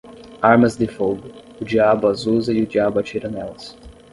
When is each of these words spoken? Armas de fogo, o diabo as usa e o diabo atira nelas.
Armas 0.41 0.75
de 0.75 0.87
fogo, 0.87 1.29
o 1.61 1.63
diabo 1.63 2.07
as 2.07 2.25
usa 2.25 2.51
e 2.51 2.63
o 2.63 2.65
diabo 2.65 2.97
atira 2.97 3.29
nelas. 3.29 3.77